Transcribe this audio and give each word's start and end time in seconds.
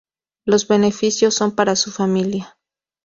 Los 0.45 0.67
beneficios 0.67 1.35
son 1.35 1.53
para 1.53 1.75
su 1.75 1.91
familia. 1.91 2.57